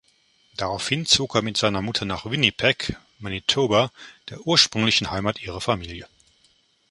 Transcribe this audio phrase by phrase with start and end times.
[0.57, 3.91] Daraufhin zog er mit seiner Mutter nach Winnipeg, Manitoba,
[4.29, 6.07] der ursprünglichen Heimat ihrer Familie.